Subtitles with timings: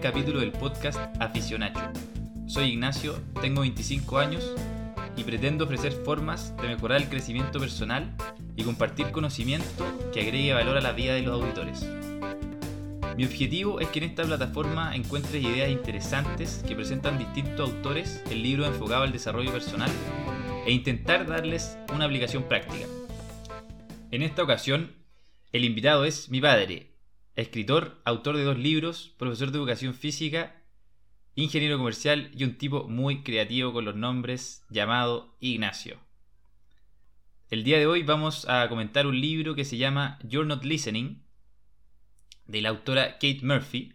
[0.00, 1.80] capítulo del podcast Aficionacho.
[2.46, 4.54] Soy Ignacio, tengo 25 años
[5.14, 8.10] y pretendo ofrecer formas de mejorar el crecimiento personal
[8.56, 11.86] y compartir conocimiento que agregue valor a la vida de los auditores.
[13.18, 18.42] Mi objetivo es que en esta plataforma encuentres ideas interesantes que presentan distintos autores en
[18.42, 19.90] libros enfocados al desarrollo personal
[20.64, 22.86] e intentar darles una aplicación práctica.
[24.10, 24.92] En esta ocasión,
[25.52, 26.89] el invitado es mi padre,
[27.40, 30.62] escritor, autor de dos libros, profesor de educación física,
[31.34, 35.98] ingeniero comercial y un tipo muy creativo con los nombres llamado Ignacio.
[37.48, 41.22] El día de hoy vamos a comentar un libro que se llama You're Not Listening,
[42.46, 43.94] de la autora Kate Murphy.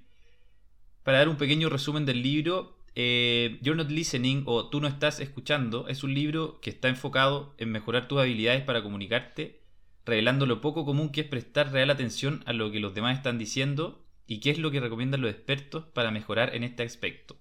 [1.03, 5.19] Para dar un pequeño resumen del libro, eh, You're Not Listening o Tú no estás
[5.19, 9.64] escuchando es un libro que está enfocado en mejorar tus habilidades para comunicarte
[10.05, 13.37] revelando lo poco común que es prestar real atención a lo que los demás están
[13.37, 17.37] diciendo y qué es lo que recomiendan los expertos para mejorar en este aspecto.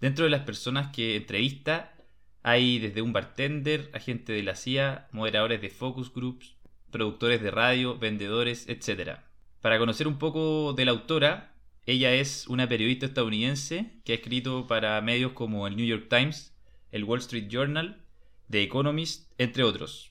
[0.00, 1.94] Dentro de las personas que entrevista
[2.42, 6.56] hay desde un bartender, agente de la CIA, moderadores de focus groups,
[6.90, 9.18] productores de radio, vendedores, etc.
[9.60, 11.54] Para conocer un poco de la autora,
[11.86, 16.54] ella es una periodista estadounidense que ha escrito para medios como el New York Times,
[16.92, 18.02] el Wall Street Journal,
[18.48, 20.09] The Economist, entre otros.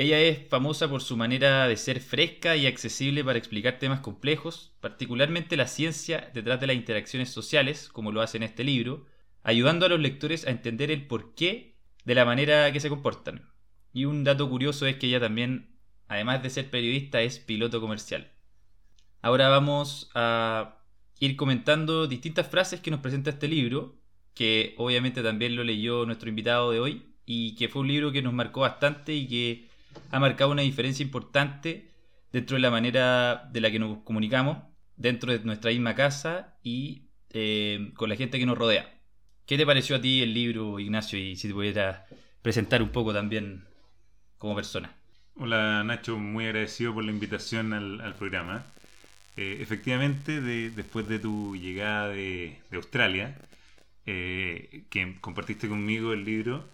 [0.00, 4.72] Ella es famosa por su manera de ser fresca y accesible para explicar temas complejos,
[4.80, 9.06] particularmente la ciencia detrás de las interacciones sociales, como lo hace en este libro,
[9.42, 13.50] ayudando a los lectores a entender el porqué de la manera que se comportan.
[13.92, 15.74] Y un dato curioso es que ella también,
[16.06, 18.30] además de ser periodista, es piloto comercial.
[19.20, 20.76] Ahora vamos a
[21.18, 23.98] ir comentando distintas frases que nos presenta este libro,
[24.34, 28.22] que obviamente también lo leyó nuestro invitado de hoy, y que fue un libro que
[28.22, 29.67] nos marcó bastante y que
[30.10, 31.88] ha marcado una diferencia importante
[32.32, 34.58] dentro de la manera de la que nos comunicamos,
[34.96, 38.94] dentro de nuestra misma casa y eh, con la gente que nos rodea.
[39.46, 41.18] ¿Qué te pareció a ti el libro, Ignacio?
[41.18, 42.02] Y si te pudieras
[42.42, 43.64] presentar un poco también
[44.36, 44.94] como persona.
[45.36, 48.64] Hola Nacho, muy agradecido por la invitación al, programa.
[49.36, 53.36] Eh, efectivamente, después de tu llegada de, Australia,
[54.04, 56.68] eh, que compartiste conmigo el libro,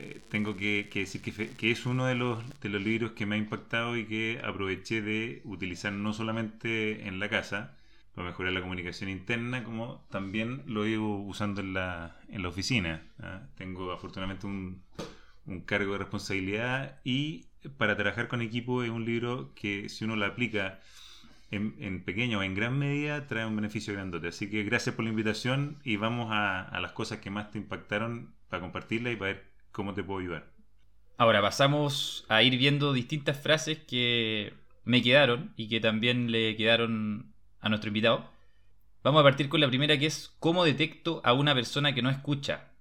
[0.00, 3.38] eh, tengo que, decir que, es uno de los, de los libros que me ha
[3.38, 7.76] impactado y que aproveché de utilizar no solamente en la casa
[8.14, 13.02] para mejorar la comunicación interna, como también lo ido usando en la, en la oficina.
[13.20, 13.42] ¿ah?
[13.56, 14.84] Tengo afortunadamente un,
[15.46, 20.14] un cargo de responsabilidad y para trabajar con equipo es un libro que si uno
[20.14, 20.78] lo aplica
[21.50, 24.28] en, en, o en gran medida trae un beneficio grandote.
[24.28, 27.58] Así que gracias por la invitación y vamos a, a las cosas que más te
[27.58, 30.50] impactaron para compartirla y para ver cómo te puedo ayudar.
[31.18, 34.52] Ahora pasamos a ir viendo distintas frases que
[34.84, 38.28] me quedaron y que también le quedaron a nuestro invitado.
[39.04, 42.10] Vamos a partir con la primera que es ¿Cómo detecto a una persona que no
[42.10, 42.72] escucha?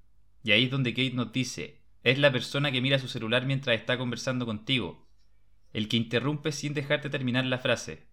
[0.43, 3.79] Y ahí es donde Kate nos dice, es la persona que mira su celular mientras
[3.79, 5.07] está conversando contigo,
[5.73, 8.07] el que interrumpe sin dejarte terminar la frase,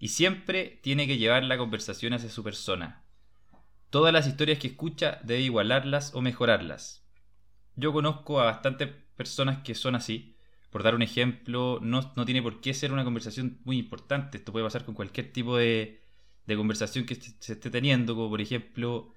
[0.00, 3.04] y siempre tiene que llevar la conversación hacia su persona.
[3.90, 7.05] Todas las historias que escucha debe igualarlas o mejorarlas.
[7.76, 10.36] Yo conozco a bastantes personas que son así.
[10.70, 14.38] Por dar un ejemplo, no, tiene por qué ser una conversación muy importante.
[14.38, 16.02] Esto puede pasar con cualquier tipo de,
[16.46, 19.12] conversación que se esté teniendo, como por ejemplo,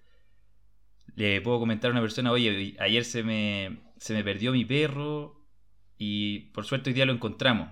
[1.15, 5.45] le puedo comentar a una persona, oye, ayer se me, se me perdió mi perro
[5.97, 7.69] y por suerte hoy día lo encontramos.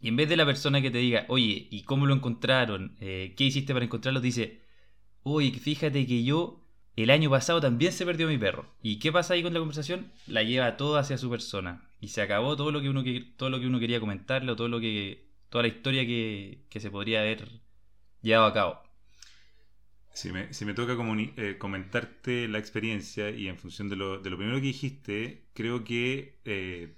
[0.00, 2.96] Y en vez de la persona que te diga, oye, ¿y cómo lo encontraron?
[3.00, 4.20] Eh, ¿Qué hiciste para encontrarlo?
[4.20, 4.62] Dice,
[5.22, 6.65] oye, fíjate que yo
[7.02, 8.66] el año pasado también se perdió mi perro.
[8.82, 10.10] ¿Y qué pasa ahí con la conversación?
[10.26, 11.88] La lleva todo hacia su persona.
[12.00, 13.04] Y se acabó todo lo que uno,
[13.36, 16.90] todo lo que uno quería comentarle o todo lo que, toda la historia que, se
[16.90, 17.48] podría haber
[18.22, 18.82] llevado a cabo.
[20.12, 20.96] Si me, si me toca
[21.36, 25.84] eh, comentarte la experiencia y en función de lo, de lo primero que dijiste, creo
[25.84, 26.94] que eh,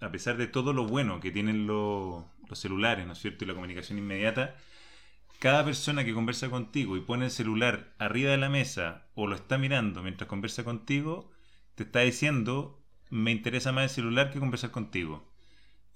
[0.00, 3.44] a pesar de todo lo bueno que tienen los celulares, ¿no es cierto?
[3.44, 4.56] Y la comunicación inmediata,
[5.42, 9.34] cada persona que conversa contigo y pone el celular arriba de la mesa o lo
[9.34, 11.32] está mirando mientras conversa contigo,
[11.74, 12.80] te está diciendo,
[13.10, 15.28] me interesa más el celular que conversar contigo.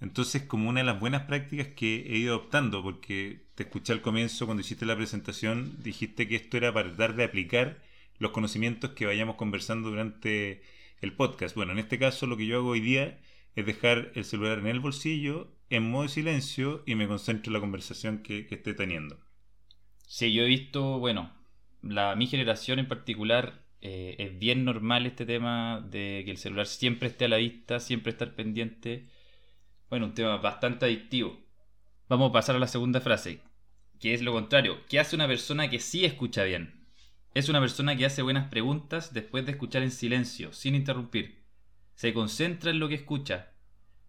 [0.00, 4.00] Entonces, como una de las buenas prácticas que he ido adoptando, porque te escuché al
[4.00, 7.81] comienzo cuando hiciste la presentación, dijiste que esto era para tratar de aplicar
[8.19, 10.60] los conocimientos que vayamos conversando durante
[11.00, 11.54] el podcast.
[11.54, 13.20] Bueno, en este caso lo que yo hago hoy día
[13.54, 17.60] es dejar el celular en el bolsillo, en modo silencio, y me concentro en la
[17.60, 19.25] conversación que, que esté teniendo.
[20.06, 21.32] Sí, yo he visto, bueno,
[21.82, 26.66] la, mi generación en particular eh, es bien normal este tema de que el celular
[26.66, 29.08] siempre esté a la vista, siempre estar pendiente.
[29.90, 31.38] Bueno, un tema bastante adictivo.
[32.08, 33.42] Vamos a pasar a la segunda frase.
[34.00, 34.80] que es lo contrario.
[34.88, 36.86] ¿Qué hace una persona que sí escucha bien?
[37.34, 41.44] Es una persona que hace buenas preguntas después de escuchar en silencio, sin interrumpir.
[41.96, 43.52] Se concentra en lo que escucha.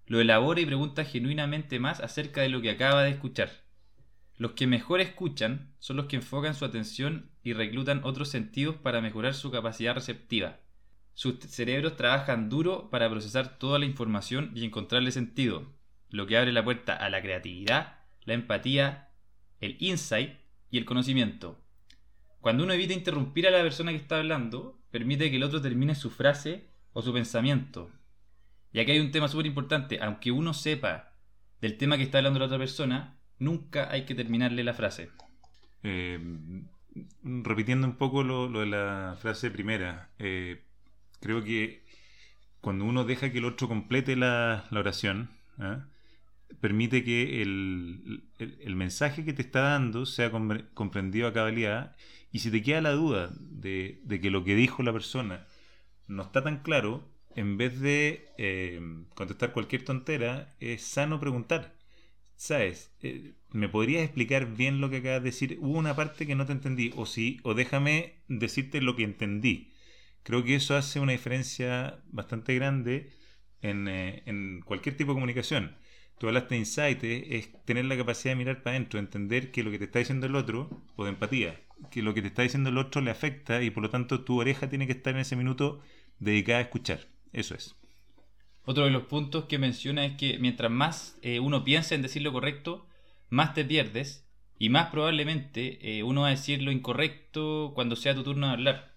[0.08, 3.52] Lo elabora y pregunta genuinamente más acerca de lo que acaba de escuchar.
[4.38, 9.02] Los que mejor escuchan son los que enfocan su atención y reclutan otros sentidos para
[9.02, 10.60] mejorar su capacidad receptiva.
[11.16, 15.74] Sus cerebros trabajan duro para procesar toda la información y encontrarle sentido,
[16.10, 19.10] lo que abre la puerta a la creatividad, la empatía,
[19.60, 20.38] el insight
[20.70, 21.60] y el conocimiento.
[22.40, 25.96] Cuando uno evita interrumpir a la persona que está hablando, permite que el otro termine
[25.96, 27.90] su frase o su pensamiento.
[28.72, 30.00] Y aquí hay un tema súper importante.
[30.02, 31.14] Aunque uno sepa
[31.62, 35.10] del tema que está hablando la otra persona, nunca hay que terminarle la frase.
[35.84, 36.20] Eh,
[37.24, 40.62] repitiendo un poco lo, de la frase primera, eh,
[41.20, 41.84] creo que
[42.62, 45.30] cuando uno deja que el otro complete la, oración,
[45.60, 45.86] ¿ah?
[46.60, 48.24] permite que el,
[48.76, 50.32] mensaje que te está dando sea
[50.74, 51.96] comprendido a cabalidad
[52.32, 55.46] y si te queda la duda de, que lo que dijo la persona
[56.08, 58.82] no está tan claro, en vez de eh,
[59.14, 61.77] contestar cualquier tontera, es sano preguntar.
[62.38, 62.92] ¿Sabes?
[63.02, 65.58] Eh, ¿Me podrías explicar bien lo que acabas de decir?
[65.62, 69.72] Hubo una parte que no te entendí, o sí, o déjame decirte lo que entendí.
[70.24, 73.12] Creo que eso hace una diferencia bastante grande
[73.62, 74.24] en, eh,
[74.66, 75.78] cualquier tipo de comunicación.
[76.20, 79.72] Tú hablaste de insight, es tener la capacidad de mirar para adentro, entender que lo
[79.72, 81.60] que te está diciendo el otro, o de empatía,
[81.92, 84.40] que lo que te está diciendo el otro le afecta y por lo tanto tu
[84.40, 85.82] oreja tiene que estar en ese minuto
[86.20, 87.08] dedicada a escuchar.
[87.34, 87.76] Eso es.
[88.70, 92.22] Otro de los puntos que menciona es que mientras más eh, uno piensa en decir
[92.22, 92.86] lo correcto,
[93.30, 94.28] más te pierdes
[94.60, 98.54] y más probablemente eh, uno va a decir lo incorrecto cuando sea tu turno de
[98.54, 98.94] hablar.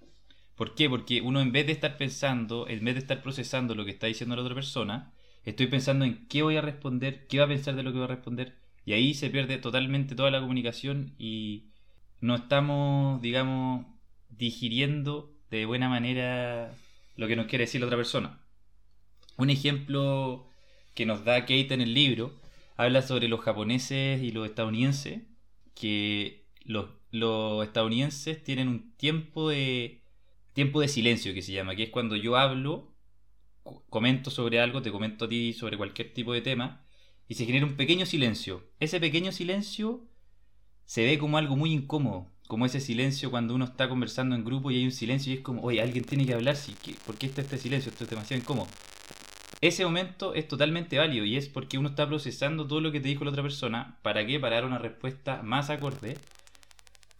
[0.56, 0.90] ¿Por qué?
[0.90, 4.08] Porque uno en vez de estar pensando, en vez de estar procesando lo que está
[4.08, 5.12] diciendo la otra persona,
[5.44, 8.06] estoy pensando en qué voy a responder, qué va a pensar de lo que voy
[8.06, 11.66] a responder, y ahí se pierde totalmente toda la comunicación y
[12.20, 13.86] no estamos, digamos,
[14.30, 16.74] digiriendo de buena manera
[17.14, 18.39] lo que nos quiere decir la otra persona.
[19.40, 20.50] Un ejemplo
[20.92, 22.38] que nos da Kate en el libro
[22.76, 25.22] habla sobre los japoneses y los estadounidenses,
[25.74, 26.90] que los,
[27.64, 30.02] estadounidenses tienen un tiempo de
[30.52, 32.92] tiempo de silencio que se llama, que es cuando yo hablo,
[33.88, 36.84] comento sobre algo, te comento a ti sobre cualquier tipo de tema,
[37.26, 38.68] y se genera un pequeño silencio.
[38.78, 40.06] Ese pequeño silencio
[40.84, 44.70] se ve como algo muy incómodo, como ese silencio cuando uno está conversando en grupo
[44.70, 46.76] y hay un silencio y es como, oye, alguien tiene que hablar, sí,
[47.06, 47.90] ¿por qué está este silencio?
[47.90, 48.68] Esto es demasiado incómodo.
[49.60, 53.08] Ese momento es totalmente válido y es porque uno está procesando todo lo que te
[53.08, 53.98] dijo la otra persona.
[54.02, 54.40] ¿Para qué?
[54.40, 56.16] Para dar una respuesta más acorde.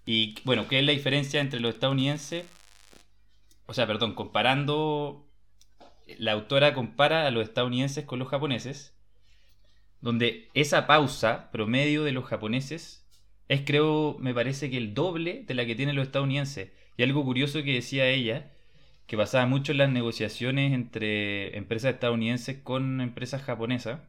[0.06, 2.46] Y bueno, ¿qué es la diferencia entre los estadounidenses?
[3.66, 5.26] O sea, perdón, comparando...
[6.18, 8.96] La autora compara a los estadounidenses con los japoneses,
[10.00, 13.06] donde esa pausa promedio de los japoneses
[13.46, 16.72] es creo, me parece que el doble de la que tienen los estadounidenses.
[16.96, 18.50] Y algo curioso que decía ella,
[19.10, 24.02] que pasaba mucho en las negociaciones entre empresas estadounidenses con empresas japonesas,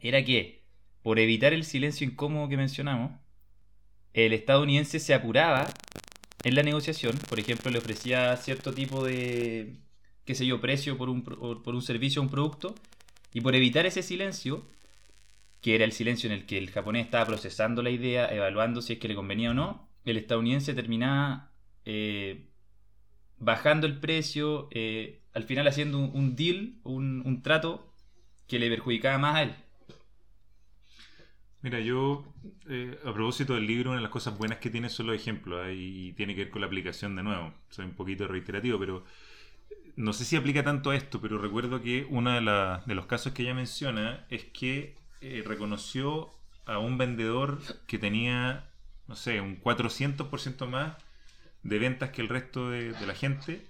[0.00, 0.64] era que,
[1.00, 3.12] por evitar el silencio incómodo que mencionamos,
[4.14, 5.68] el estadounidense se apuraba
[6.42, 9.76] en la negociación, por ejemplo, le ofrecía cierto tipo de,
[10.24, 12.74] qué sé yo, precio por un, por un servicio o un producto,
[13.32, 14.66] y por evitar ese silencio,
[15.60, 18.94] que era el silencio en el que el japonés estaba procesando la idea, evaluando si
[18.94, 21.52] es que le convenía o no, el estadounidense terminaba
[21.84, 22.48] eh,
[23.42, 27.92] bajando el precio, eh, al final haciendo un, deal, un, trato
[28.46, 29.54] que le perjudicaba más a él.
[31.60, 32.24] Mira, yo,
[32.68, 35.66] eh, a propósito del libro, una de las cosas buenas que tiene son los ejemplos,
[35.72, 37.52] y tiene que ver con la aplicación de nuevo.
[37.70, 39.04] Soy un poquito reiterativo, pero
[39.96, 43.32] no sé si aplica tanto a esto, pero recuerdo que uno de, de los casos
[43.32, 46.30] que ella menciona es que eh, reconoció
[46.64, 47.58] a un vendedor
[47.88, 48.70] que tenía,
[49.08, 50.96] no sé, un 400% más
[51.62, 53.66] de ventas que el resto de, la gente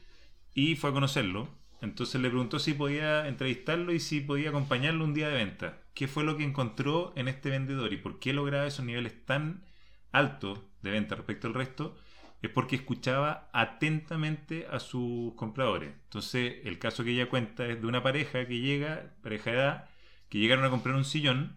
[0.55, 1.49] y fue a conocerlo.
[1.81, 5.79] Entonces le preguntó si podía entrevistarlo y si podía acompañarlo un día de venta.
[5.95, 9.65] ¿Qué fue lo que encontró en este vendedor y por qué lograba esos niveles tan
[10.13, 11.97] altos de venta respecto al resto?
[12.41, 15.93] Es porque escuchaba atentamente a sus compradores.
[16.05, 19.89] Entonces, el caso que ella cuenta es de una pareja que llega, pareja de edad,
[20.29, 21.57] que llegaron a comprar un sillón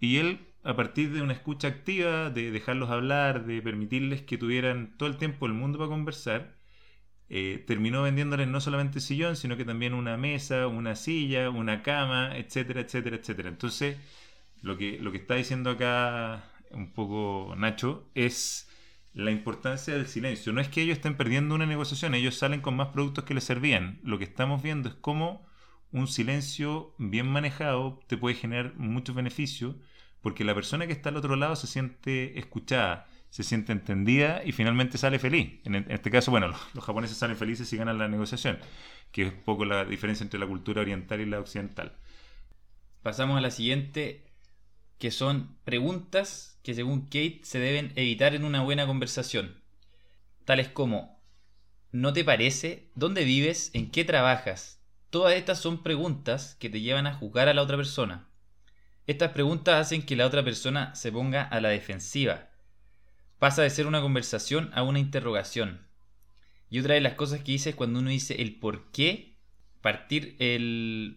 [0.00, 4.96] y él, a partir de una escucha activa, de dejarlos hablar, de permitirles que tuvieran
[4.96, 6.56] todo el tiempo el mundo para conversar,
[7.28, 12.36] eh, terminó vendiéndoles no solamente sillón, sino que también una mesa, una silla, una cama,
[12.36, 13.48] etcétera, etcétera, etcétera.
[13.50, 13.98] Entonces,
[14.62, 18.68] lo que, lo que está diciendo acá un poco Nacho es
[19.12, 20.52] la importancia del silencio.
[20.52, 23.44] No es que ellos estén perdiendo una negociación, ellos salen con más productos que les
[23.44, 24.00] servían.
[24.02, 25.46] Lo que estamos viendo es cómo
[25.92, 29.76] un silencio bien manejado te puede generar muchos beneficios
[30.24, 34.52] porque la persona que está al otro lado se siente escuchada, se siente entendida y
[34.52, 35.60] finalmente sale feliz.
[35.66, 38.58] En, este caso, bueno, los, japoneses salen felices y ganan la negociación,
[39.12, 41.92] que es poco la diferencia entre la cultura oriental y la occidental.
[43.02, 44.24] Pasamos a la siguiente,
[44.96, 49.60] que son preguntas que según Kate se deben evitar en una buena conversación.
[50.46, 51.22] Tales como,
[51.92, 52.88] ¿no te parece?
[52.94, 53.70] ¿Dónde vives?
[53.74, 54.80] ¿En qué trabajas?
[55.10, 58.26] Todas estas son preguntas que te llevan a juzgar a la otra persona.
[59.06, 62.50] Estas preguntas hacen que la otra persona se ponga a la defensiva
[63.44, 65.86] pasa de ser una conversación a una interrogación.
[66.70, 69.36] Y otra de las cosas que dice es cuando uno dice el por qué,
[69.82, 70.34] partir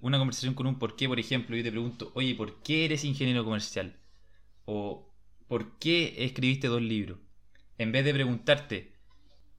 [0.01, 3.05] una conversación con un por qué, por ejemplo, yo te pregunto, oye, ¿por qué eres
[3.05, 3.95] ingeniero comercial?
[4.65, 5.09] O
[5.47, 7.17] ¿por qué escribiste dos libros?
[7.77, 8.91] En vez de preguntarte,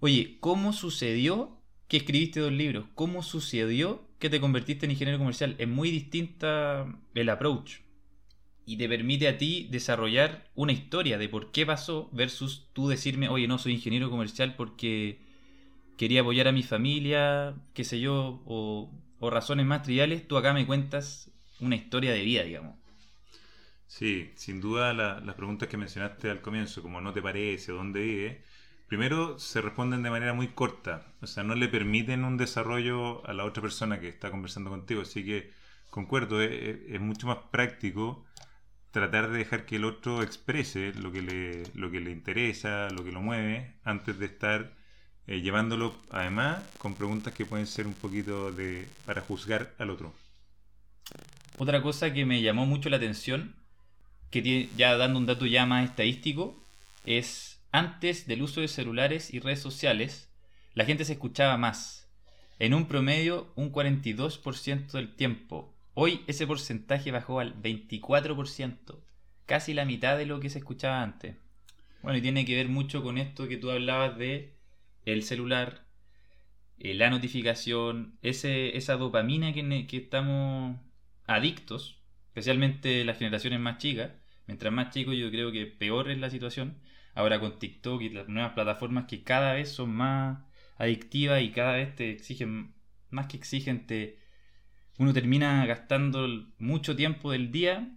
[0.01, 2.85] oye, ¿cómo sucedió que escribiste dos libros?
[2.95, 5.57] ¿Cómo sucedió que te convertiste en ingeniero comercial?
[5.59, 7.88] Es muy distinta el approach
[8.69, 13.31] y te permite a ti desarrollar una historia de por qué pasó versus tú decirme,
[13.31, 15.23] oye, no soy ingeniero comercial porque
[15.97, 20.67] quería apoyar a mi familia, qué sé yo, o, razones más triviales, tú acá me
[20.67, 22.77] cuentas una historia de vida, digamos.
[23.87, 28.43] Sí, sin duda las preguntas que mencionaste al comienzo, como no te parece, dónde vive,
[28.87, 33.33] primero se responden de manera muy corta, o sea, no le permiten un desarrollo a
[33.33, 35.53] la otra persona que está conversando contigo, así que
[35.89, 38.27] concuerdo, es mucho más práctico
[38.91, 43.05] tratar de dejar que el otro exprese lo que le, lo que le interesa, lo
[43.05, 44.73] que lo mueve, antes de estar
[45.27, 50.15] eh, llevándolo además con preguntas que pueden ser un poquito de para juzgar al otro.
[51.59, 53.55] Otra cosa que me llamó mucho la atención,
[54.31, 56.63] que ya dando un dato ya más estadístico,
[57.05, 60.31] es antes del uso de celulares y redes sociales,
[60.75, 62.09] la gente se escuchaba más.
[62.59, 65.75] En un promedio, un 42% del tiempo.
[66.01, 69.01] Hoy ese porcentaje bajó al 24%,
[69.47, 71.35] casi la mitad de lo que se escuchaba antes.
[72.03, 74.55] Bueno, y tiene que ver mucho con esto que tú hablabas de
[75.07, 75.89] el celular,
[76.79, 80.79] eh, la notificación, esa dopamina que, que estamos
[81.27, 84.13] adictos, especialmente las generaciones más chicas.
[84.47, 86.79] Mientras más chicos yo creo que peor es la situación.
[87.17, 90.45] Ahora con TikTok y las nuevas plataformas que cada vez son más
[90.77, 92.73] adictivas y cada vez te exigen,
[93.11, 94.28] más que exigen, te,
[94.99, 96.29] uno termina gastando
[96.59, 97.91] mucho tiempo del día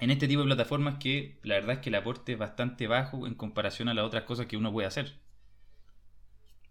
[0.00, 3.26] en este tipo de plataformas que la verdad es que el aporte es bastante bajo
[3.28, 5.20] en comparación a las otras cosas que uno puede hacer.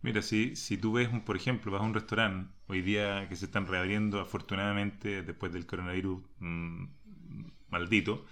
[0.02, 3.46] Mira, si, si tú ves, por ejemplo, vas a un restaurante, hoy día que se
[3.46, 6.86] están reabriendo afortunadamente después del coronavirus mm,
[7.70, 8.26] maldito,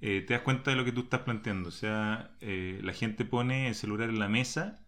[0.00, 1.70] eh, te das cuenta de lo que tú estás planteando.
[1.70, 4.86] O sea, eh, la gente pone el celular en la mesa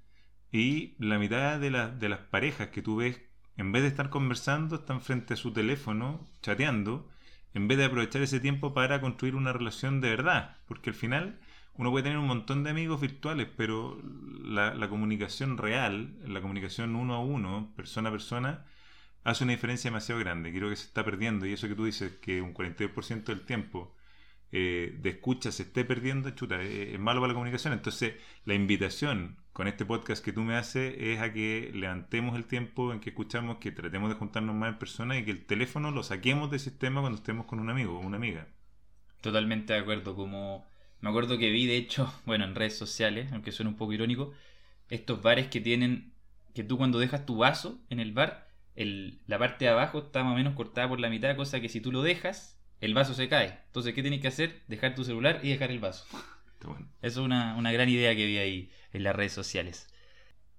[0.52, 3.20] y la mitad de, de las parejas que tú ves
[3.60, 7.06] en vez de estar conversando, están frente a su teléfono, chateando,
[7.52, 10.56] en vez de aprovechar ese tiempo para construir una relación de verdad.
[10.66, 11.38] Porque al final
[11.74, 14.00] uno puede tener un montón de amigos virtuales, pero
[14.42, 18.64] la, comunicación real, la comunicación uno a uno, persona a persona,
[19.24, 20.52] hace una diferencia demasiado grande.
[20.52, 21.44] Creo que se está perdiendo.
[21.44, 23.94] Y eso que tú dices, que un 42% del tiempo
[24.52, 27.72] eh, de escucha se esté perdiendo, chuta, es malo para la comunicación.
[27.72, 28.14] Entonces,
[28.44, 32.92] la invitación con este podcast que tú me haces es a que levantemos el tiempo
[32.92, 36.02] en que escuchamos, que tratemos de juntarnos más en persona y que el teléfono lo
[36.02, 38.48] saquemos del sistema cuando estemos con un amigo o una amiga.
[39.20, 40.66] Totalmente de acuerdo, como
[41.00, 44.32] me acuerdo que vi de hecho, bueno, en redes sociales, aunque suene un poco irónico,
[44.88, 46.12] estos bares que tienen,
[46.54, 50.22] que tú cuando dejas tu vaso en el bar, el, la parte de abajo está
[50.24, 53.14] más o menos cortada por la mitad, cosa que si tú lo dejas, el vaso
[53.14, 53.58] se cae.
[53.66, 54.62] Entonces, ¿qué tienes que hacer?
[54.68, 56.06] Dejar tu celular y dejar el vaso.
[56.60, 59.88] Eso es una, una, gran idea que vi ahí en las redes sociales.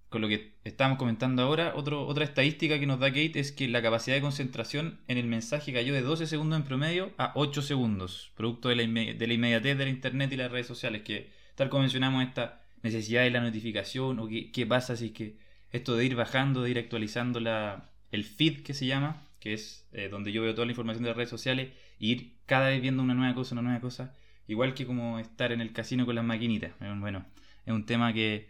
[0.09, 3.67] Con lo que estamos comentando ahora, otro, otra estadística que nos da Kate es que
[3.67, 7.61] la capacidad de concentración en el mensaje cayó de 12 segundos en promedio a 8
[7.61, 11.69] segundos, producto de la, de la inmediatez del Internet y las redes sociales, que tal
[11.69, 15.37] como mencionamos esta necesidad de la notificación o qué, qué pasa si es que
[15.71, 19.85] esto de ir bajando, de ir actualizando la, el feed que se llama, que es
[19.91, 22.81] eh, donde yo veo toda la información de las redes sociales, e ir cada vez
[22.81, 24.15] viendo una nueva cosa, una nueva cosa,
[24.47, 26.71] igual que como estar en el casino con las maquinitas.
[26.79, 27.25] Bueno,
[27.65, 28.47] es un tema que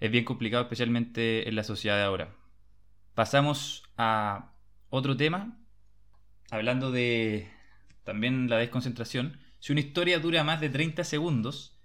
[0.00, 2.34] es bien complicado, especialmente en la sociedad de ahora.
[3.14, 4.52] Pasamos a
[4.90, 5.58] otro tema,
[6.50, 7.50] hablando de
[8.04, 9.38] también la desconcentración.
[9.58, 11.76] Si una historia dura más de 30 segundos,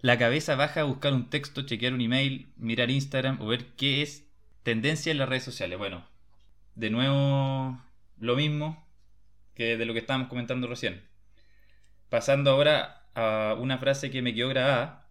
[0.00, 4.02] la cabeza baja a buscar un texto, chequear un email, mirar Instagram o ver qué
[4.02, 4.26] es
[4.62, 5.78] tendencia en las redes sociales.
[5.78, 6.06] Bueno,
[6.74, 7.80] de nuevo
[8.18, 8.86] lo mismo
[9.54, 11.02] que de lo que estábamos comentando recién.
[12.08, 15.08] Pasando ahora a una frase que me quedó grabada,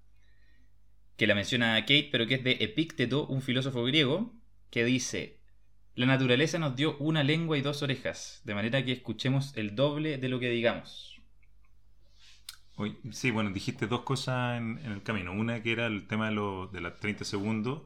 [1.18, 4.34] que la menciona Kate, pero que es de Epícteto, un filósofo griego,
[4.70, 5.40] que dice,
[5.96, 10.18] la naturaleza nos dio una lengua y dos orejas, de manera que escuchemos el doble
[10.18, 11.22] de lo que digamos.
[13.12, 15.34] sí, bueno, dijiste dos cosas en, el camino.
[15.34, 16.36] Una que era el tema de,
[16.72, 17.82] de los 30 segundos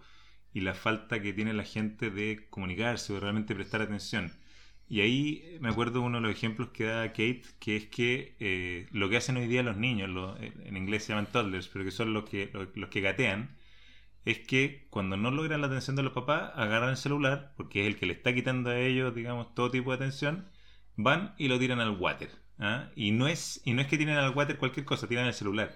[0.53, 4.31] y la falta que tiene la gente de comunicarse o de realmente prestar atención.
[4.89, 8.88] Y ahí me acuerdo uno de los ejemplos que da Kate, que es que eh,
[8.91, 12.13] lo que hacen hoy día los niños, en inglés se llaman toddlers, pero que son
[12.13, 13.57] los que, los, que gatean,
[14.25, 17.88] es que cuando no logran la atención de los papás, agarran el celular, porque es
[17.88, 20.50] el que le está quitando a ellos, digamos, todo tipo de atención,
[20.95, 22.29] van y lo tiran al water.
[22.60, 22.91] ¿ah?
[22.95, 25.75] Y, no es, y no es que tiren al water cualquier cosa, tiran el celular.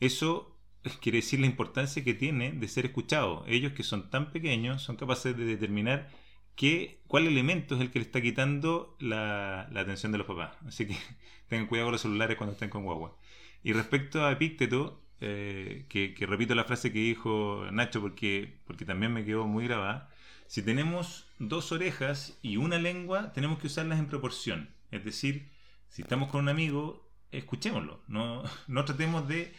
[0.00, 0.55] Eso
[1.00, 3.44] quiere decir la importancia que tiene de ser escuchado.
[3.46, 6.10] Ellos que son tan pequeños son capaces de determinar
[6.54, 10.56] qué, cuál elemento es el que le está quitando la, atención de los papás.
[10.66, 10.96] Así que
[11.48, 13.16] tengan cuidado con los celulares cuando estén con guagua.
[13.62, 19.12] Y respecto a Epícteto, eh, que, repito la frase que dijo Nacho porque, porque también
[19.12, 20.10] me quedó muy grabada,
[20.46, 24.70] si tenemos dos orejas y una lengua, tenemos que usarlas en proporción.
[24.90, 25.50] Es decir,
[25.88, 28.00] si estamos con un amigo, escuchémoslo.
[28.06, 29.52] No, no tratemos de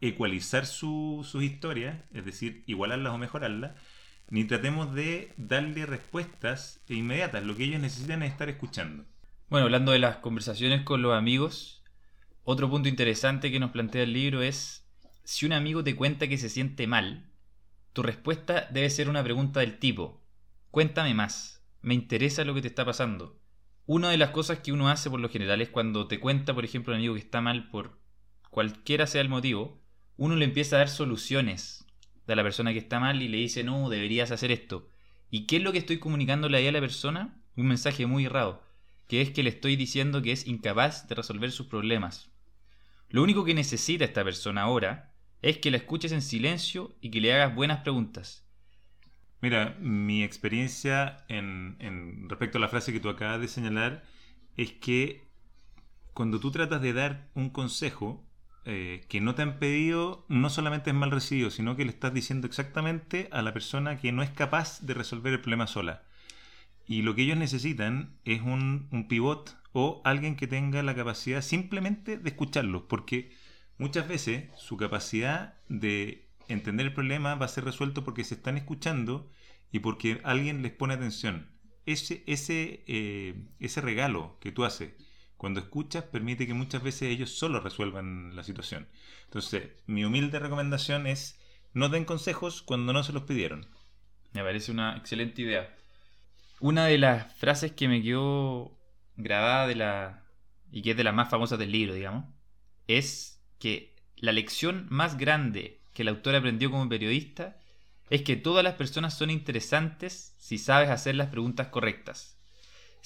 [0.00, 3.72] ecualizar sus historias, es decir, igualarlas o mejorarlas,
[4.28, 7.44] ni tratemos de darle respuestas inmediatas.
[7.44, 9.04] Lo que ellos necesitan es estar escuchando.
[9.48, 11.84] Bueno, hablando de las conversaciones con los amigos,
[12.42, 14.84] otro punto interesante que nos plantea el libro es,
[15.24, 17.30] si un amigo te cuenta que se siente mal,
[17.92, 20.22] tu respuesta debe ser una pregunta del tipo,
[20.70, 23.40] cuéntame más, me interesa lo que te está pasando.
[23.86, 26.64] Una de las cosas que uno hace por lo general es cuando te cuenta, por
[26.64, 28.00] ejemplo, un amigo que está mal por
[28.50, 29.80] cualquiera sea el motivo,
[30.16, 31.84] uno le empieza a dar soluciones
[32.26, 34.88] de la persona que está mal y le dice, no, deberías hacer esto.
[35.30, 37.40] ¿Y qué es lo que estoy comunicándole ahí a la persona?
[37.56, 38.62] Un mensaje muy errado,
[39.08, 42.30] que es que le estoy diciendo que es incapaz de resolver sus problemas.
[43.08, 47.20] Lo único que necesita esta persona ahora es que la escuches en silencio y que
[47.20, 48.44] le hagas buenas preguntas.
[49.40, 54.02] Mira, mi experiencia en, en respecto a la frase que tú acabas de señalar
[54.56, 55.28] es que
[56.14, 58.25] cuando tú tratas de dar un consejo,
[58.68, 62.12] eh, que no te han pedido no solamente es mal recibido, sino que le estás
[62.12, 66.02] diciendo exactamente a la persona que no es capaz de resolver el problema sola.
[66.84, 71.42] Y lo que ellos necesitan es un, un pivot o alguien que tenga la capacidad
[71.42, 73.30] simplemente de escucharlos, porque
[73.78, 78.56] muchas veces su capacidad de entender el problema va a ser resuelto porque se están
[78.56, 79.30] escuchando
[79.70, 81.50] y porque alguien les pone atención.
[81.86, 84.94] Ese, ese, eh, ese regalo que tú haces
[85.36, 88.88] cuando escuchas permite que muchas veces ellos solo resuelvan la situación.
[89.24, 91.38] Entonces, mi humilde recomendación es
[91.74, 93.66] no den consejos cuando no se los pidieron.
[94.32, 95.74] Me parece una excelente idea.
[96.60, 98.78] Una de las frases que me quedó
[99.16, 100.22] grabada de la
[100.70, 102.24] y que es de las más famosas del libro, digamos,
[102.88, 107.58] es que la lección más grande que el autor aprendió como periodista
[108.10, 112.35] es que todas las personas son interesantes si sabes hacer las preguntas correctas.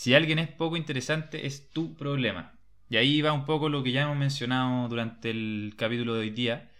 [0.00, 2.54] Si alguien es poco interesante, es tu problema.
[2.88, 6.30] Y ahí va un poco lo que ya hemos mencionado durante el capítulo de hoy
[6.30, 6.70] día.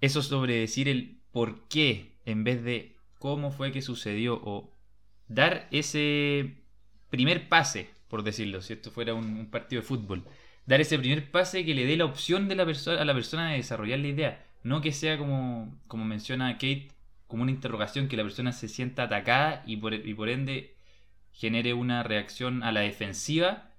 [0.00, 4.72] Eso sobre decir el por qué en vez de cómo fue que sucedió o
[5.26, 6.62] dar ese
[7.10, 10.22] primer pase, por decirlo, si esto fuera un, partido de fútbol.
[10.64, 13.56] Dar ese primer pase que le dé la opción de la a la persona de
[13.56, 14.46] desarrollar la idea.
[14.62, 16.92] No que sea como, como menciona Kate,
[17.26, 20.73] como una interrogación, que la persona se sienta atacada y por, y por ende
[21.34, 23.70] genere una reacción a la defensiva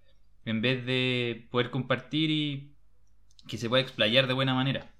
[0.46, 2.76] en vez de poder compartir y
[3.48, 4.92] que se pueda explayar de buena manera.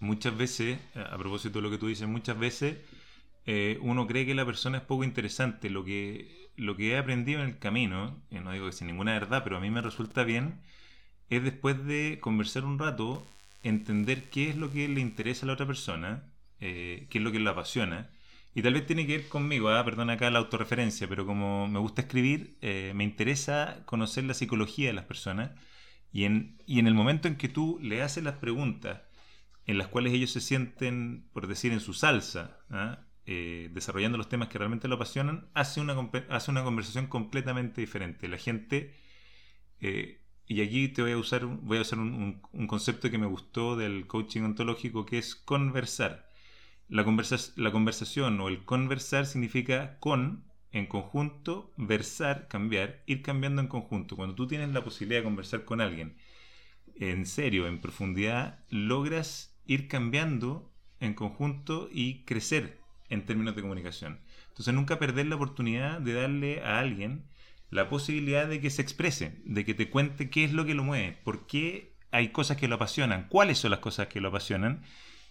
[0.00, 2.76] Muchas veces, a propósito de lo que tú dices, muchas veces
[3.46, 5.70] eh, uno cree que la persona es poco interesante.
[5.70, 9.12] Lo que, lo que he aprendido en el camino, y no digo que sin ninguna
[9.12, 10.60] verdad, pero a mí me resulta bien,
[11.30, 13.26] es después de conversar un rato,
[13.62, 16.24] entender qué es lo que le interesa a la otra persona,
[16.60, 18.10] eh, qué es lo que le apasiona,
[18.54, 19.84] y tal vez tiene que ver conmigo, ¿ah?
[19.84, 24.88] perdón acá la autorreferencia, pero como me gusta escribir, eh, me interesa conocer la psicología
[24.88, 25.50] de las personas.
[26.12, 29.02] Y en, y en el momento en que tú le haces las preguntas
[29.66, 33.00] en las cuales ellos se sienten, por decir, en su salsa, ¿ah?
[33.26, 35.96] eh, desarrollando los temas que realmente lo apasionan, hace una,
[36.28, 38.28] hace una conversación completamente diferente.
[38.28, 38.94] La gente,
[39.80, 43.26] eh, y aquí te voy a usar, voy a usar un, un concepto que me
[43.26, 46.28] gustó del coaching ontológico, que es conversar.
[46.88, 47.04] La,
[47.56, 54.16] la conversación o el conversar significa con, en conjunto, versar, cambiar, ir cambiando en conjunto.
[54.16, 56.16] Cuando tú tienes la posibilidad de conversar con alguien
[56.96, 64.20] en serio, en profundidad, logras ir cambiando en conjunto y crecer en términos de comunicación.
[64.48, 67.24] Entonces nunca perder la oportunidad de darle a alguien
[67.70, 70.84] la posibilidad de que se exprese, de que te cuente qué es lo que lo
[70.84, 74.82] mueve, por qué hay cosas que lo apasionan, cuáles son las cosas que lo apasionan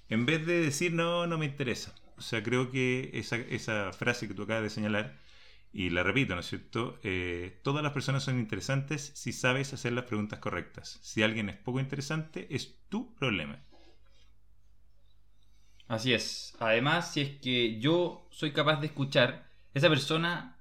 [0.10, 1.96] en vez de decir no, no me interesa.
[2.18, 5.20] O sea, creo que esa, esa frase que tú acabas de señalar
[5.74, 7.00] Y la repito, ¿no es cierto?
[7.04, 11.00] Eh, todas las personas son interesantes si sabes hacer las preguntas correctas.
[11.04, 13.63] Si alguien es poco interesante, es tu problema.
[15.88, 16.56] Así es.
[16.60, 20.58] Además, si es que yo soy capaz de escuchar, esa persona,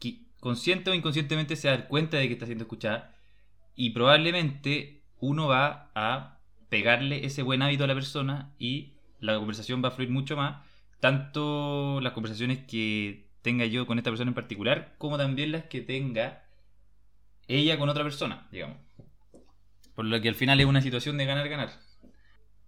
[0.00, 3.16] que consciente o inconscientemente se da cuenta de que está siendo escuchada
[3.74, 6.37] y probablemente uno va a
[6.68, 10.64] pegarle ese buen hábito a la persona y la conversación va a fluir mucho más.
[11.00, 15.80] Tanto las conversaciones que tenga yo con esta persona en particular, como también las que
[15.80, 16.44] tenga
[17.46, 18.76] ella con otra persona, digamos.
[19.94, 21.70] Por lo que al final es una situación de ganar-ganar.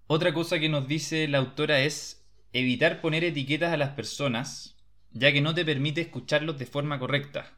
[0.06, 4.76] Otra cosa que nos dice la autora es evitar poner etiquetas a las personas,
[5.12, 7.56] ya que no te permite escucharlos de forma correcta.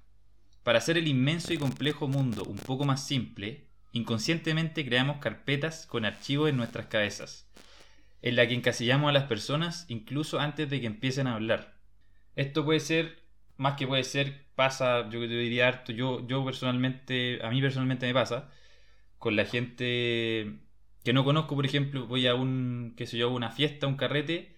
[0.63, 6.05] Para hacer el inmenso y complejo mundo un poco más simple, inconscientemente creamos carpetas con
[6.05, 7.49] archivos en nuestras cabezas,
[8.23, 11.75] en la que encasillamos a las personas incluso antes de que empiecen a hablar.
[12.37, 13.23] Esto puede ser,
[13.57, 18.15] más que puede ser, pasa, yo, diría harto, yo, yo personalmente, a mí personalmente me
[18.15, 18.51] pasa,
[19.19, 20.59] con la gente
[21.05, 24.57] que no conozco, por ejemplo, voy a un, qué sé yo, una fiesta, un carrete,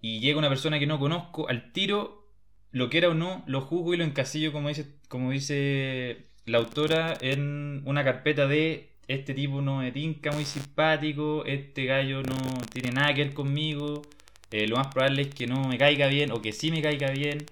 [0.00, 2.28] y llega una persona que no conozco, al tiro,
[2.72, 7.16] lo quiera o no, lo juzgo y lo encasillo, como dice, como dice la autora,
[7.20, 12.36] en una carpeta de este tipo no me tinca muy simpático, este gallo no
[12.72, 14.02] tiene nada que ver conmigo,
[14.50, 17.10] eh, lo más probable es que no me caiga bien o que sí me caiga
[17.10, 17.46] bien.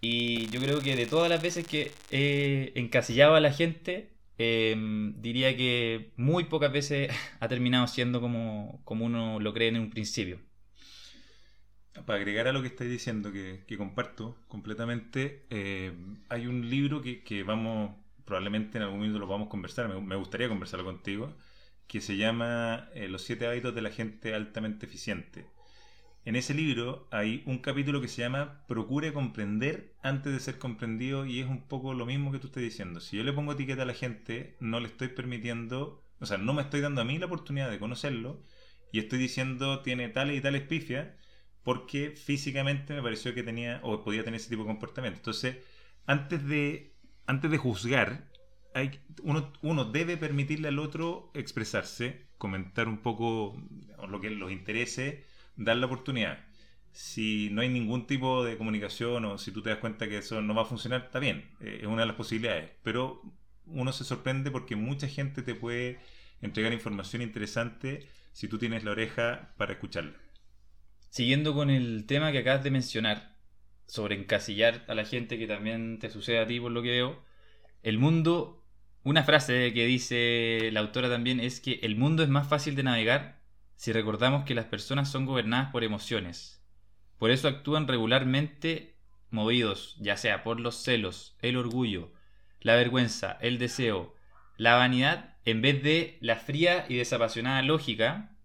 [0.00, 5.20] Y yo creo que de todas las veces que he encasillado a la gente, em,
[5.20, 9.90] diría que muy pocas veces ha terminado siendo como, como uno lo cree en un
[9.90, 10.38] principio.
[12.06, 15.92] Para agregar a lo que estáis diciendo, que, comparto completamente, eh,
[16.28, 17.92] hay un libro que, vamos,
[18.24, 21.34] probablemente en algún momento lo vamos a conversar, me, gustaría conversarlo contigo,
[21.86, 25.46] que se llama eh, Los siete hábitos de la gente altamente eficiente.
[26.24, 31.24] En ese libro hay un capítulo que se llama Procure comprender antes de ser comprendido
[31.24, 33.00] y es un poco lo mismo que tú estás diciendo.
[33.00, 36.52] Si yo le pongo etiqueta a la gente, no le estoy permitiendo, o sea, no
[36.52, 38.42] me estoy dando a mí la oportunidad de conocerlo
[38.92, 41.08] y estoy diciendo tiene tales y tales pifias
[41.62, 45.18] porque físicamente me pareció que tenía o podía tener ese tipo de comportamiento.
[45.18, 45.56] Entonces,
[46.06, 46.94] antes de,
[47.26, 48.28] antes de juzgar,
[48.74, 53.60] hay, uno, uno debe permitirle al otro expresarse, comentar un poco
[54.08, 55.24] lo que los interese
[55.56, 56.38] dar la oportunidad.
[56.92, 60.40] Si no hay ningún tipo de comunicación o si tú te das cuenta que eso
[60.40, 62.70] no va a funcionar, está bien, eh, es una de las posibilidades.
[62.82, 63.22] Pero
[63.66, 65.98] uno se sorprende porque mucha gente te puede
[66.40, 70.14] entregar información interesante si tú tienes la oreja para escucharla.
[71.10, 73.36] Siguiendo con el tema que acabas de mencionar,
[73.86, 77.24] sobre encasillar a la gente que también te sucede a ti por lo que veo,
[77.82, 78.64] el mundo,
[79.02, 82.82] una frase que dice la autora también es que el mundo es más fácil de
[82.82, 83.40] navegar
[83.76, 86.62] si recordamos que las personas son gobernadas por emociones.
[87.18, 88.96] Por eso actúan regularmente
[89.30, 92.12] movidos, ya sea por los celos, el orgullo,
[92.60, 94.14] la vergüenza, el deseo,
[94.56, 98.36] la vanidad, en vez de la fría y desapasionada lógica,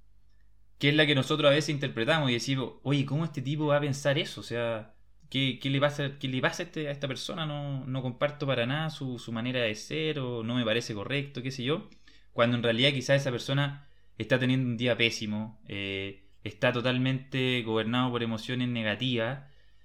[0.79, 3.77] que es la que nosotros a veces interpretamos y decimos, oye, ¿cómo este tipo va
[3.77, 4.41] a pensar eso?
[4.41, 4.93] O sea,
[5.29, 7.45] ¿qué, le pasa, qué le pasa a, este, a esta persona?
[7.45, 11.41] No, no comparto para nada su, su manera de ser o no me parece correcto,
[11.41, 11.89] qué sé yo.
[12.33, 18.11] Cuando en realidad quizás esa persona está teniendo un día pésimo, eh, está totalmente gobernado
[18.11, 19.43] por emociones negativas.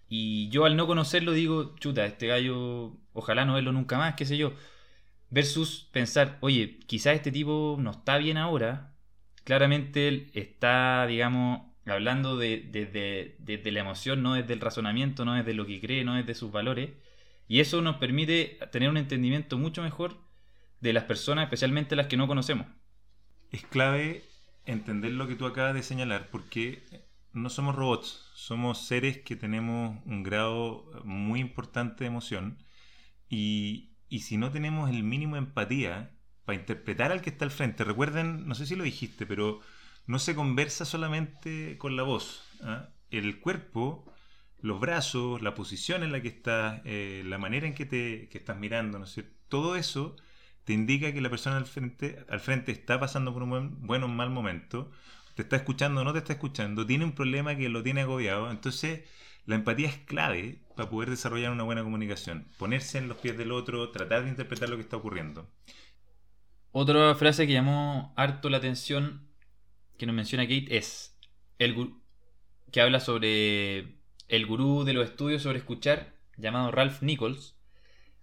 [0.08, 4.24] Y yo al no conocerlo digo, chuta, este gallo, ojalá no verlo nunca más, qué
[4.26, 4.52] sé yo.
[5.30, 8.94] Versus pensar, oye, quizás este tipo no está bien ahora.
[9.48, 15.54] Claramente él está, digamos, hablando de, de, la emoción, no desde el razonamiento, no desde
[15.54, 16.90] lo que cree, no desde sus valores.
[17.48, 20.16] Y eso nos permite tener un entendimiento mucho mejor
[20.80, 22.66] de las personas, especialmente las que no conocemos
[23.50, 24.24] es clave
[24.66, 26.82] entender lo que tú acabas de señalar, porque
[27.32, 32.58] no somos robots, somos seres que tenemos un grado muy importante de emoción
[33.28, 36.10] y, si no tenemos el mínimo empatía
[36.48, 39.60] para interpretar al que está al frente, recuerden, no sé si lo dijiste, pero
[40.06, 42.88] no se conversa solamente con la voz, ¿ah?
[43.10, 44.10] el cuerpo,
[44.62, 48.38] los brazos, la posición en la que estás, eh, la manera en que te que
[48.38, 50.16] estás mirando, ¿no sé, todo eso
[50.64, 54.02] te indica que la persona al frente, al frente está pasando por un buen, buen
[54.02, 54.90] o mal momento,
[55.34, 58.50] te está escuchando o no te está escuchando, tiene un problema que lo tiene agobiado.
[58.50, 59.02] Entonces,
[59.44, 62.46] la empatía es clave para poder desarrollar una buena comunicación.
[62.56, 65.46] Ponerse en los pies del otro, tratar de interpretar lo que está ocurriendo.
[66.72, 69.28] Otra frase que llamó harto la atención
[69.96, 71.16] que nos menciona Kate es
[71.58, 71.94] el
[72.70, 77.58] que habla sobre el gurú de los estudios sobre escuchar, llamado Ralph Nichols,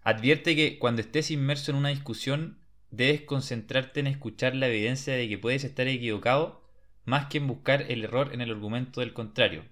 [0.05, 2.59] Advierte que cuando estés inmerso en una discusión,
[2.91, 6.61] debes concentrarte en escuchar la evidencia de que puedes estar equivocado
[7.05, 9.65] más que en buscar el error en el argumento del contrario.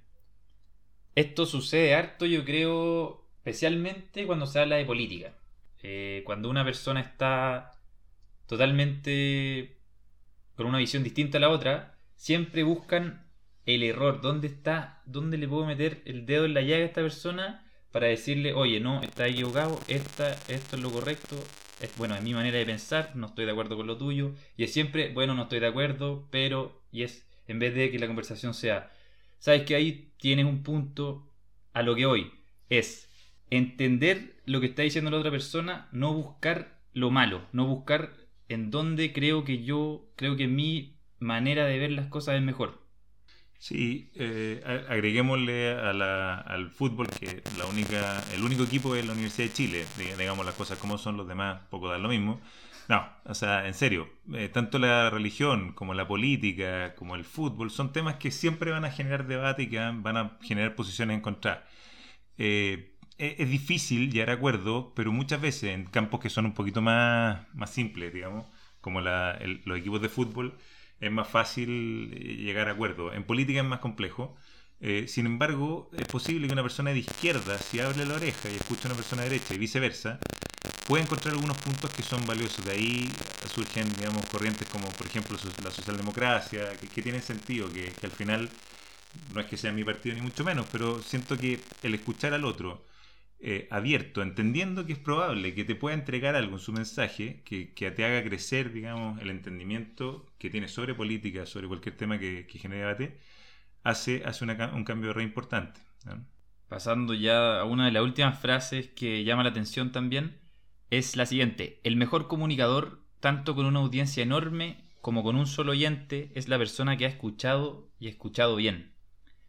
[1.13, 5.35] Esto sucede harto, yo creo, especialmente cuando se habla de política.
[5.83, 7.69] Eh, cuando una persona está
[8.47, 9.77] totalmente
[10.55, 13.27] con una visión distinta a la otra, siempre buscan
[13.65, 17.01] el error, dónde está, dónde le puedo meter el dedo en la llaga a esta
[17.01, 21.35] persona para decirle, oye, no, está equivocado, esta, esto es lo correcto,
[21.79, 24.63] es, bueno, es mi manera de pensar, no estoy de acuerdo con lo tuyo, y
[24.63, 28.07] es siempre, bueno, no estoy de acuerdo, pero, y es, en vez de que la
[28.07, 28.91] conversación sea,
[29.37, 31.29] sabes que ahí tienes un punto
[31.73, 32.31] a lo que hoy
[32.69, 33.09] es
[33.49, 38.71] entender lo que está diciendo la otra persona, no buscar lo malo, no buscar en
[38.71, 42.83] dónde creo que yo, creo que mi manera de ver las cosas es mejor.
[43.57, 49.53] Sí, eh, agreguémosle al fútbol que la única, el único equipo es la Universidad de
[49.53, 49.85] Chile,
[50.17, 52.41] digamos las cosas como son, los demás poco dan lo mismo.
[52.89, 57.71] No, o sea, en serio, eh, tanto la religión como la política, como el fútbol,
[57.71, 61.63] son temas que siempre van a generar debate y que van, a generar posiciones encontradas.
[62.37, 62.92] Eh,
[63.23, 67.45] es, difícil llegar a acuerdo, pero muchas veces en campos que son un poquito más,
[67.53, 68.45] más simples, digamos,
[68.81, 70.57] como los equipos de fútbol,
[70.99, 73.13] es más fácil eh, llegar a acuerdo.
[73.13, 74.35] En política es más complejo.
[74.81, 78.55] Eh, sin embargo, es posible que una persona de izquierda, si abre la oreja y
[78.55, 80.19] escucha a una persona de derecha y viceversa,
[80.87, 82.65] pueda encontrar algunos puntos que son valiosos.
[82.65, 83.09] De ahí
[83.53, 88.49] surgen, digamos, corrientes como, por ejemplo, la socialdemocracia, que, tienen sentido, que, que, al final
[89.33, 92.45] no es que sea mi partido ni mucho menos, pero siento que el escuchar al
[92.45, 92.83] otro,
[93.45, 97.73] eh, abierto, entendiendo que es probable que te pueda entregar algo en su mensaje que,
[97.73, 102.47] que, te haga crecer, digamos, el entendimiento que tiene sobre política, sobre cualquier tema que,
[102.47, 103.19] que genere debate,
[103.83, 105.81] hace, hace un cambio re importante.
[106.69, 110.39] Pasando ya a una de las últimas frases que llama la atención también,
[110.89, 111.81] es la siguiente.
[111.83, 116.57] El mejor comunicador, tanto con una audiencia enorme como con un solo oyente, es la
[116.57, 118.93] persona que ha escuchado y escuchado bien,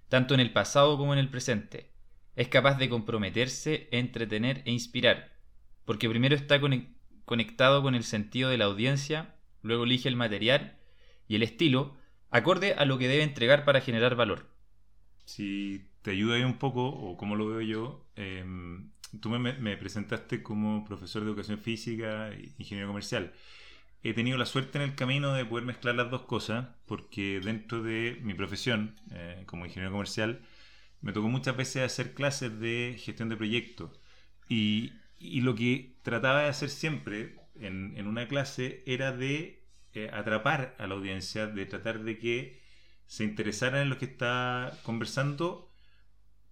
[0.09, 1.94] tanto en el pasado como en el presente
[2.37, 5.33] es capaz de comprometerse, entretener e inspirar,
[5.85, 6.61] porque primero está
[7.25, 10.77] conectado con el sentido de la audiencia, luego elige el material
[11.29, 11.97] y el estilo,
[12.31, 14.51] acorde a lo que debe entregar para generar valor.
[15.25, 20.43] Si te ayuda ahí un poco, o como lo veo yo, em, tú me, presentaste
[20.43, 23.33] como profesor de educación física e ingeniero comercial.
[24.03, 27.83] He tenido la suerte en el camino de poder mezclar las dos cosas, porque dentro
[27.83, 30.43] de mi profesión eh, como ingeniero comercial,
[31.05, 33.91] me tocó muchas veces hacer clases de gestión de proyectos.
[34.49, 40.87] Y, lo que trataba de hacer siempre en, una clase era de eh, atrapar a
[40.87, 42.61] la audiencia, de tratar de que
[43.07, 45.71] se interesaran en lo que está conversando,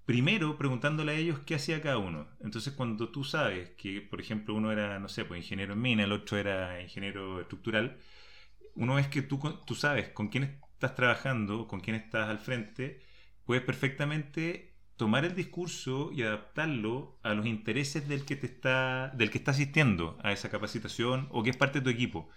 [0.04, 2.28] primero preguntándole a ellos qué hacía cada uno.
[2.40, 6.04] Entonces, cuando tú sabes que, por ejemplo, uno era, no sé, pues ingeniero en mina,
[6.04, 7.98] el otro era ingeniero estructural,
[8.74, 13.00] uno es que tú, tú sabes con quién estás trabajando, con quién estás al frente,
[13.44, 19.30] puedes perfectamente tomar el discurso y adaptarlo a los intereses del que te está, del
[19.30, 22.28] que está asistiendo a esa capacitación o que es parte de tu equipo.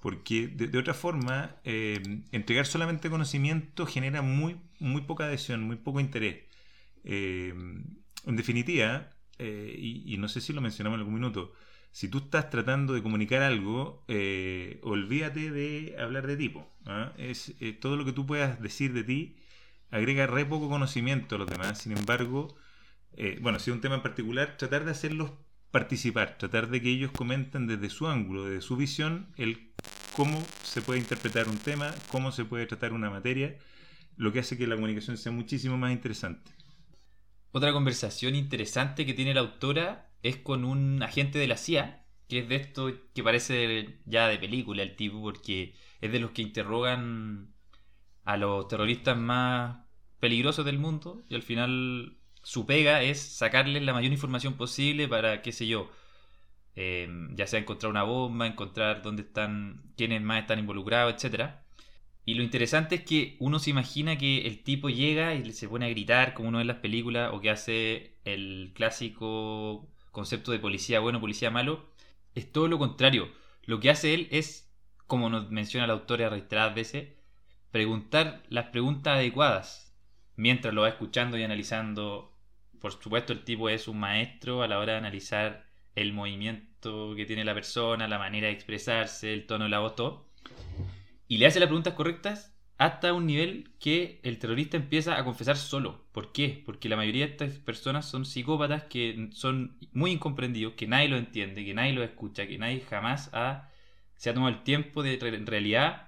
[0.00, 6.00] Porque de, otra forma, eh, entregar solamente conocimiento genera muy, muy poca adhesión, muy poco
[6.00, 6.44] interés.
[7.04, 7.54] Eh,
[8.26, 11.54] en definitiva, eh, y, no sé si lo mencionamos en algún minuto,
[11.92, 14.04] si tú estás tratando de comunicar algo,
[14.82, 16.70] olvídate de hablar de tipo.
[16.84, 17.14] ¿ah?
[17.16, 19.36] Es todo lo que tú puedas decir de ti
[19.90, 21.78] agrega re poco conocimiento a los demás.
[21.78, 22.56] Sin embargo,
[23.16, 25.30] eh, bueno, si es un tema en particular, tratar de hacerlos
[25.70, 29.72] participar, tratar de que ellos comenten desde su ángulo, desde su visión, el
[30.14, 33.58] cómo se puede interpretar un tema, cómo se puede tratar una materia,
[34.16, 36.50] lo que hace que la comunicación sea muchísimo más interesante.
[37.52, 42.40] Otra conversación interesante que tiene la autora es con un agente de la CIA, que
[42.40, 46.42] es de esto que parece ya de película el tipo, porque es de los que
[46.42, 47.54] interrogan
[48.26, 49.78] a los terroristas más
[50.20, 55.42] peligrosos del mundo y al final su pega es sacarles la mayor información posible para,
[55.42, 55.90] qué sé yo,
[56.74, 61.64] eh, ya sea encontrar una bomba, encontrar dónde están, quiénes más están involucrados, etcétera.
[62.24, 65.86] Y lo interesante es que uno se imagina que el tipo llega y se pone
[65.86, 71.00] a gritar como uno en las películas o que hace el clásico concepto de policía
[71.00, 71.88] bueno, policía malo.
[72.34, 73.30] Es todo lo contrario.
[73.64, 74.72] Lo que hace él es,
[75.06, 77.15] como nos menciona la autora reiteradas veces,
[77.76, 79.94] preguntar las preguntas adecuadas
[80.34, 82.34] mientras lo va escuchando y analizando.
[82.80, 87.26] Por supuesto, el tipo es un maestro a la hora de analizar el movimiento que
[87.26, 90.30] tiene la persona, la manera de expresarse, el tono de la voz, todo.
[91.28, 95.58] Y le hace las preguntas correctas hasta un nivel que el terrorista empieza a confesar
[95.58, 96.06] solo.
[96.12, 96.62] ¿Por qué?
[96.64, 101.18] Porque la mayoría de estas personas son psicópatas que son muy incomprendidos, que nadie lo
[101.18, 103.68] entiende, que nadie lo escucha, que nadie jamás ha,
[104.14, 106.05] se ha tomado el tiempo de realidad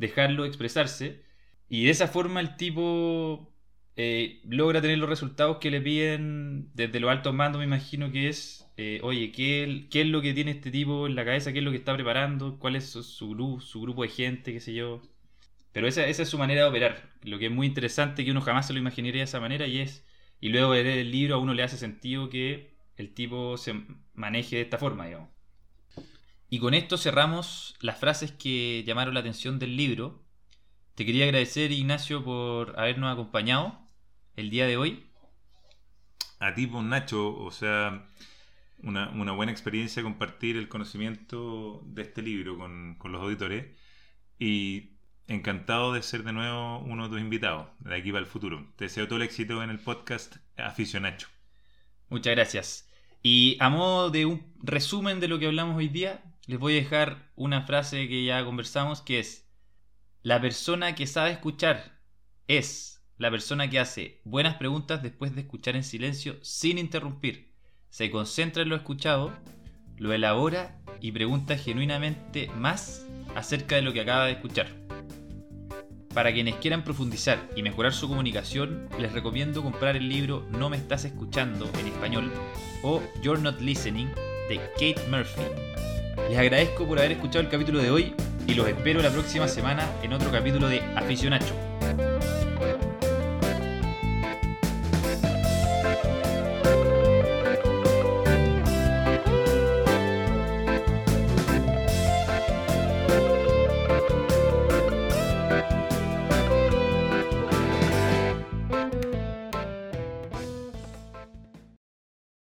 [0.00, 1.22] dejarlo expresarse.
[1.68, 3.52] Y de esa forma el tipo
[3.96, 8.28] eh, logra tener los resultados que le piden desde los altos mandos, me imagino que
[8.28, 11.52] es, eh, oye, ¿qué, ¿qué, es lo que tiene este tipo en la cabeza?
[11.52, 12.58] ¿Qué es lo que está preparando?
[12.58, 14.52] ¿Cuál es su, su, su grupo de gente?
[14.52, 15.02] ¿Qué sé yo?
[15.72, 17.10] Pero esa, esa, es su manera de operar.
[17.22, 19.80] Lo que es muy interesante, que uno jamás se lo imaginaría de esa manera, y
[19.80, 20.04] es,
[20.40, 23.74] y luego leer el libro a uno le hace sentido que el tipo se
[24.14, 25.30] maneje de esta forma, digamos.
[26.50, 30.24] Y con esto cerramos las frases que llamaron la atención del libro.
[30.96, 33.78] Te quería agradecer, Ignacio, por habernos acompañado
[34.34, 35.06] el día de hoy.
[36.40, 38.04] A ti, pues, Nacho, o sea,
[38.82, 43.66] una, buena experiencia compartir el conocimiento de este libro con, con los auditores.
[44.36, 44.96] Y
[45.28, 48.66] encantado de ser de nuevo uno de tus invitados de aquí para el futuro.
[48.74, 51.28] Te deseo todo el éxito en el podcast Aficionacho.
[52.08, 52.90] Muchas gracias.
[53.22, 56.82] Y a modo de un resumen de lo que hablamos hoy día, les voy a
[56.82, 59.48] dejar una frase que ya conversamos, que es,
[60.22, 61.98] la persona que sabe escuchar
[62.46, 67.52] es la persona que hace buenas preguntas después de escuchar en silencio sin interrumpir.
[67.90, 69.32] Se concentra en lo escuchado,
[69.98, 74.68] lo elabora y pregunta genuinamente más acerca de lo que acaba de escuchar.
[76.14, 80.76] Para quienes quieran profundizar y mejorar su comunicación, les recomiendo comprar el libro No me
[80.76, 82.32] estás escuchando en español
[82.82, 84.08] o You're Not Listening
[84.48, 85.99] de Kate Murphy.
[86.28, 88.14] Les agradezco por haber escuchado el capítulo de hoy
[88.46, 91.69] y los espero la próxima semana en otro capítulo de Aficionacho.